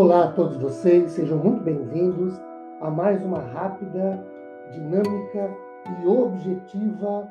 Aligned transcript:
Olá 0.00 0.24
a 0.24 0.32
todos 0.32 0.56
vocês, 0.56 1.10
sejam 1.10 1.36
muito 1.36 1.62
bem-vindos 1.62 2.40
a 2.80 2.90
mais 2.90 3.22
uma 3.22 3.38
rápida, 3.38 4.18
dinâmica 4.72 5.54
e 6.00 6.06
objetiva 6.06 7.28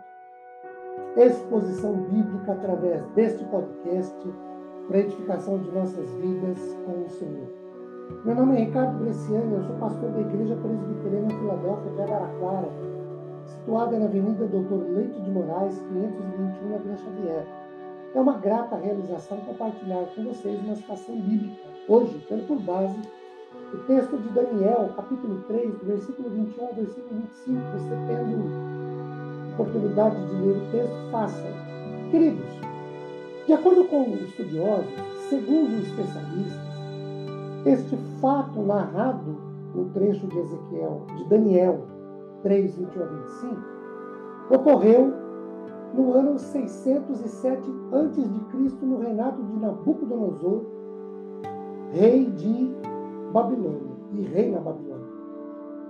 exposição 1.18 1.94
bíblica 1.94 2.52
através 2.52 3.04
deste 3.16 3.44
podcast 3.46 4.16
para 4.88 5.00
edificação 5.00 5.58
de 5.58 5.72
nossas 5.72 6.14
vidas 6.14 6.60
com 6.86 7.06
o 7.06 7.10
Senhor. 7.10 7.48
Meu 8.24 8.36
nome 8.36 8.58
é 8.58 8.66
Ricardo 8.66 9.00
Bresciani, 9.00 9.52
eu 9.52 9.64
sou 9.64 9.76
pastor 9.78 10.12
da 10.12 10.22
Igreja 10.22 10.56
Presbiteriana 10.58 11.28
Filadélfia 11.28 11.92
de 11.92 12.02
Araraquara, 12.04 12.70
situada 13.48 13.98
na 13.98 14.06
Avenida 14.06 14.46
Doutor 14.46 14.84
Leite 14.92 15.20
de 15.20 15.32
Moraes, 15.32 15.76
521, 15.90 16.70
na 16.70 16.78
Vila 16.78 16.98
Xavier. 16.98 17.59
É 18.14 18.20
uma 18.20 18.38
grata 18.40 18.76
realização 18.76 19.38
compartilhar 19.42 20.04
com 20.16 20.24
vocês 20.24 20.60
uma 20.62 20.76
citação 20.76 21.16
bíblica, 21.16 21.62
hoje, 21.88 22.26
tendo 22.28 22.48
por 22.48 22.60
base 22.60 23.00
o 23.72 23.78
texto 23.86 24.18
de 24.18 24.30
Daniel, 24.30 24.90
capítulo 24.96 25.44
3, 25.48 25.78
do 25.78 25.86
versículo 25.86 26.30
21 26.32 26.66
ao 26.66 26.74
versículo 26.74 27.22
25. 27.46 27.62
Você 27.78 27.96
tendo 28.08 29.54
oportunidade 29.54 30.16
de 30.26 30.36
ler 30.42 30.58
o 30.58 30.72
texto, 30.72 31.12
faça. 31.12 31.44
Queridos, 32.10 32.46
de 33.46 33.54
acordo 33.54 33.84
com 33.86 34.04
estudiosos, 34.16 34.92
segundo 35.30 35.84
especialistas, 35.84 36.70
este 37.68 37.96
fato 38.20 38.60
narrado 38.64 39.38
no 39.76 39.86
trecho 39.90 40.26
de 40.26 40.40
Ezequiel, 40.40 41.06
de 41.16 41.30
Daniel 41.30 41.86
3, 42.42 42.76
21 42.76 43.04
a 43.04 43.06
25, 43.06 43.58
ocorreu 44.50 45.29
no 45.94 46.14
ano 46.14 46.38
607 46.38 47.62
a.C., 47.92 48.86
no 48.86 49.00
reinado 49.00 49.44
de 49.44 49.60
Nabucodonosor, 49.60 50.66
rei 51.92 52.26
de 52.26 52.72
Babilônia 53.32 53.96
e 54.14 54.22
rei 54.22 54.52
na 54.52 54.60
Babilônia. 54.60 55.08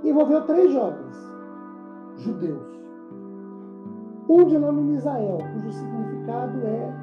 Envolveu 0.03 0.45
três 0.45 0.71
jovens 0.71 1.17
judeus. 2.17 2.79
Um 4.29 4.45
de 4.45 4.57
nome 4.57 4.81
Misael, 4.81 5.37
cujo 5.53 5.71
significado 5.71 6.59
é 6.65 6.93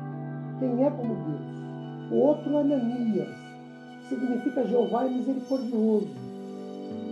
quem 0.59 0.85
é 0.85 0.91
como 0.91 1.15
Deus. 1.15 2.13
O 2.13 2.15
outro 2.15 2.57
Ananias, 2.57 3.29
significa 4.09 4.65
Jeová 4.65 5.07
é 5.07 5.11
misericordioso. 5.11 6.09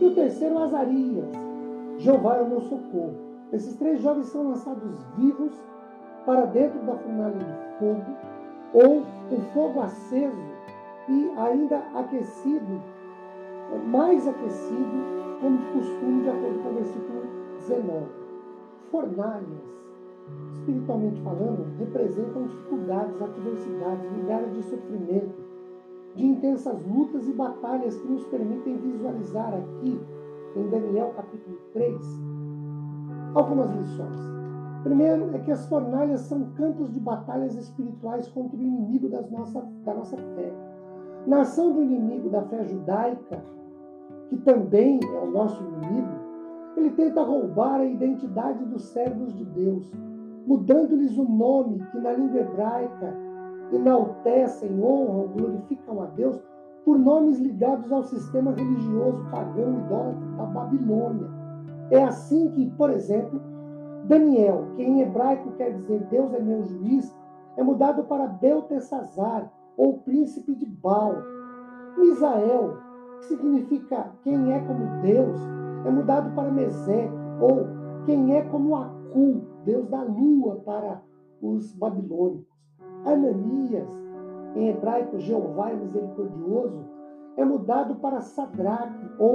E 0.00 0.04
o 0.04 0.14
terceiro 0.14 0.58
Azarias, 0.58 1.26
Jeová 1.98 2.36
é 2.36 2.42
o 2.42 2.48
meu 2.48 2.60
socorro. 2.60 3.23
Esses 3.54 3.76
três 3.76 4.00
jovens 4.02 4.26
são 4.26 4.48
lançados 4.48 5.00
vivos 5.16 5.52
para 6.26 6.44
dentro 6.46 6.80
da 6.80 6.96
fornalha 6.96 7.38
de 7.38 7.78
fogo, 7.78 8.04
ou 8.72 9.02
o 9.30 9.40
fogo 9.52 9.80
aceso 9.80 10.42
e 11.08 11.30
ainda 11.36 11.78
aquecido, 11.94 12.82
mais 13.86 14.26
aquecido, 14.26 15.38
como 15.40 15.58
de 15.58 15.66
costume, 15.66 16.22
de 16.22 16.30
acordo 16.30 16.62
com 16.64 16.68
o 16.68 16.74
versículo 16.74 17.22
19. 17.60 18.06
Fornalhas, 18.90 19.78
espiritualmente 20.54 21.20
falando, 21.20 21.78
representam 21.78 22.48
dificuldades, 22.48 23.22
adversidades, 23.22 24.10
lugares 24.16 24.52
de 24.52 24.62
sofrimento, 24.64 25.34
de 26.16 26.26
intensas 26.26 26.84
lutas 26.84 27.28
e 27.28 27.32
batalhas 27.32 27.96
que 27.96 28.08
nos 28.08 28.24
permitem 28.24 28.78
visualizar 28.78 29.54
aqui, 29.54 30.00
em 30.56 30.68
Daniel 30.68 31.12
capítulo 31.14 31.56
3, 31.72 32.33
algumas 33.34 33.70
lições. 33.70 34.34
Primeiro 34.82 35.34
é 35.34 35.38
que 35.38 35.50
as 35.50 35.66
fornalhas 35.66 36.20
são 36.22 36.50
campos 36.56 36.92
de 36.92 37.00
batalhas 37.00 37.56
espirituais 37.56 38.28
contra 38.28 38.56
o 38.56 38.62
inimigo 38.62 39.08
das 39.08 39.30
nossa, 39.30 39.66
da 39.84 39.94
nossa 39.94 40.16
fé. 40.16 40.52
Na 41.26 41.40
ação 41.40 41.72
do 41.72 41.82
inimigo 41.82 42.28
da 42.28 42.42
fé 42.42 42.64
judaica, 42.64 43.42
que 44.28 44.36
também 44.38 45.00
é 45.02 45.18
o 45.20 45.30
nosso 45.30 45.62
inimigo, 45.62 46.24
ele 46.76 46.90
tenta 46.90 47.22
roubar 47.22 47.80
a 47.80 47.86
identidade 47.86 48.64
dos 48.66 48.82
servos 48.86 49.32
de 49.34 49.44
Deus, 49.44 49.90
mudando-lhes 50.46 51.16
o 51.16 51.24
nome 51.24 51.78
que 51.90 51.98
na 51.98 52.12
língua 52.12 52.40
hebraica 52.40 53.14
enaltecem, 53.72 54.70
honram, 54.82 55.28
glorificam 55.28 56.02
a 56.02 56.06
Deus 56.06 56.38
por 56.84 56.98
nomes 56.98 57.38
ligados 57.38 57.90
ao 57.90 58.02
sistema 58.02 58.52
religioso 58.52 59.24
pagão 59.30 59.78
idólatra 59.78 60.26
da 60.36 60.44
Babilônia. 60.44 61.43
É 61.94 62.02
assim 62.02 62.50
que, 62.50 62.68
por 62.70 62.90
exemplo, 62.90 63.40
Daniel, 64.06 64.66
que 64.74 64.82
em 64.82 65.00
hebraico 65.00 65.52
quer 65.52 65.74
dizer 65.74 66.00
Deus 66.10 66.34
é 66.34 66.40
meu 66.40 66.64
juiz, 66.64 67.16
é 67.56 67.62
mudado 67.62 68.02
para 68.02 68.26
Beltesazar, 68.26 69.48
ou 69.76 69.98
príncipe 69.98 70.56
de 70.56 70.66
Baal. 70.66 71.14
Misael, 71.96 72.78
que 73.20 73.26
significa 73.26 74.10
quem 74.24 74.52
é 74.52 74.58
como 74.58 75.02
Deus, 75.02 75.38
é 75.86 75.90
mudado 75.90 76.34
para 76.34 76.50
Meseque, 76.50 77.14
ou 77.40 77.64
quem 78.06 78.34
é 78.34 78.42
como 78.42 78.74
Acu, 78.74 79.42
Deus 79.64 79.88
da 79.88 80.02
lua 80.02 80.56
para 80.64 81.00
os 81.40 81.72
babilônicos. 81.74 82.52
Ananias, 83.04 83.88
em 84.56 84.68
hebraico 84.70 85.20
Jeová 85.20 85.70
é 85.70 85.76
misericordioso, 85.76 86.84
é 87.36 87.44
mudado 87.44 87.94
para 87.96 88.20
Sadraque, 88.20 89.08
ou 89.16 89.34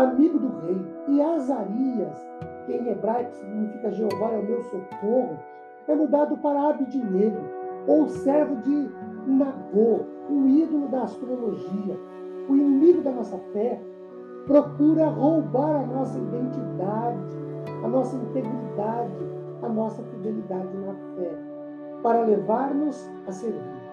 amigo 0.00 0.38
do 0.38 0.48
rei. 0.60 0.96
E 1.08 1.22
Azarias, 1.22 2.18
que 2.64 2.72
em 2.72 2.88
hebraico 2.88 3.32
significa 3.32 3.92
Jeová 3.92 4.32
é 4.32 4.38
o 4.38 4.44
meu 4.44 4.62
socorro, 4.64 5.38
é 5.88 5.94
mudado 5.94 6.36
para 6.38 6.70
Abidnego, 6.70 7.38
ou 7.86 8.08
servo 8.08 8.56
de 8.56 8.90
Nagô, 9.26 10.00
um 10.28 10.48
ídolo 10.48 10.88
da 10.88 11.02
astrologia. 11.02 11.96
O 12.48 12.54
inimigo 12.54 13.02
da 13.02 13.12
nossa 13.12 13.38
fé 13.52 13.80
procura 14.46 15.06
roubar 15.06 15.82
a 15.82 15.86
nossa 15.86 16.18
identidade, 16.18 17.36
a 17.84 17.88
nossa 17.88 18.16
integridade, 18.16 19.26
a 19.62 19.68
nossa 19.68 20.02
fidelidade 20.02 20.76
na 20.76 20.94
fé, 21.16 21.32
para 22.02 22.22
levar-nos 22.22 23.08
a 23.26 23.32
servir. 23.32 23.86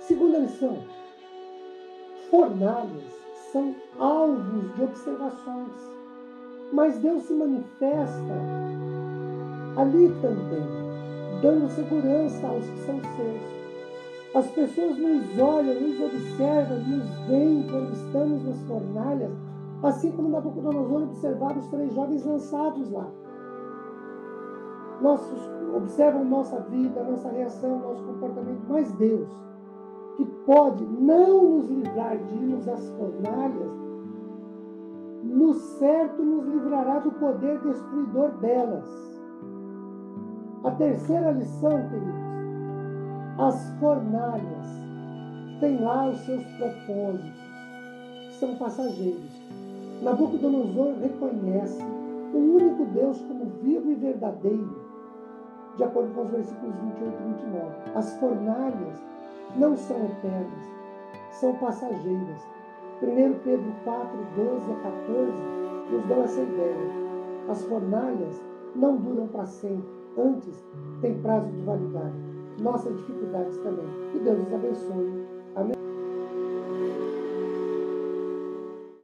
Segunda 0.00 0.38
lição: 0.38 0.78
fornalhas 2.30 3.19
são 3.52 3.74
alvos 3.98 4.74
de 4.74 4.82
observações. 4.82 5.90
Mas 6.72 6.98
Deus 6.98 7.24
se 7.24 7.34
manifesta 7.34 8.34
ali 9.76 10.08
também, 10.20 10.66
dando 11.42 11.68
segurança 11.70 12.46
aos 12.46 12.64
que 12.64 12.78
são 12.80 13.00
seus. 13.00 13.60
As 14.34 14.46
pessoas 14.52 14.96
nos 14.96 15.38
olham, 15.38 15.80
nos 15.80 16.00
observam, 16.00 16.78
nos 16.78 17.10
veem 17.26 17.66
quando 17.68 17.92
estamos 17.92 18.44
nas 18.44 18.60
fornalhas, 18.62 19.32
assim 19.82 20.12
como 20.12 20.28
Nabucodonosor 20.28 21.02
observava 21.02 21.58
os 21.58 21.66
três 21.66 21.92
jovens 21.92 22.24
lançados 22.24 22.90
lá. 22.92 23.10
Nossos, 25.00 25.40
observam 25.74 26.24
nossa 26.24 26.60
vida, 26.60 27.02
nossa 27.02 27.28
reação, 27.30 27.80
nosso 27.80 28.04
comportamento, 28.04 28.62
mas 28.68 28.92
Deus, 28.92 29.28
que 30.16 30.24
pode 30.46 30.84
não 30.84 31.56
nos 31.56 31.70
livrar 31.70 32.16
de 32.16 32.34
irmos 32.34 32.68
às 32.68 32.88
fornalhas, 32.90 33.80
no 35.22 35.54
certo 35.54 36.22
nos 36.22 36.46
livrará 36.46 36.98
do 36.98 37.10
poder 37.12 37.58
destruidor 37.60 38.30
delas. 38.38 38.88
A 40.64 40.70
terceira 40.72 41.30
lição, 41.32 41.70
queridos, 41.88 42.30
as 43.38 43.70
fornalhas 43.78 44.66
têm 45.60 45.80
lá 45.80 46.08
os 46.08 46.18
seus 46.20 46.44
propósitos, 46.56 47.40
que 48.26 48.34
são 48.34 48.56
passageiros. 48.56 49.40
Nabucodonosor 50.02 50.94
reconhece 51.00 51.82
o 52.32 52.38
único 52.38 52.84
Deus 52.86 53.20
como 53.22 53.44
vivo 53.62 53.90
e 53.90 53.94
verdadeiro, 53.94 54.80
de 55.76 55.84
acordo 55.84 56.14
com 56.14 56.22
os 56.22 56.30
versículos 56.30 56.74
28 56.74 57.14
e 57.14 57.26
29. 57.28 57.66
As 57.94 58.12
fornalhas 58.18 59.10
não 59.56 59.76
são 59.76 59.96
eternas, 60.04 60.70
são 61.30 61.54
passageiras. 61.56 62.48
1 63.02 63.38
Pedro 63.44 63.72
4, 63.84 64.18
12 64.36 64.72
a 64.72 64.76
14 64.76 65.32
nos 65.90 66.06
dão 66.06 66.22
essa 66.22 66.40
ideia. 66.40 66.90
As 67.48 67.64
fornalhas 67.64 68.42
não 68.76 68.96
duram 68.96 69.26
para 69.28 69.46
sempre, 69.46 69.88
antes 70.18 70.64
tem 71.00 71.20
prazo 71.20 71.50
de 71.50 71.62
validade. 71.62 72.14
Nossas 72.60 72.94
dificuldades 72.96 73.56
também. 73.58 73.86
Que 74.12 74.18
Deus 74.18 74.38
nos 74.38 74.52
abençoe 74.52 75.26